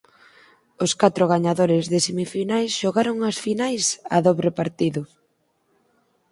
Os 0.83 0.91
catro 1.01 1.23
gañadores 1.33 1.83
de 1.91 1.99
semifinais 2.07 2.71
xogaron 2.81 3.17
as 3.29 3.37
finais 3.45 3.83
a 4.15 4.17
dobre 4.27 4.49
partido. 4.59 5.01